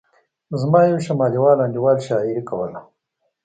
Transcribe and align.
زما 0.61 0.79
یو 0.91 0.99
شمالي 1.05 1.39
وال 1.41 1.59
انډیوال 1.65 1.97
شاعري 2.07 2.41
کوله. 2.49 2.79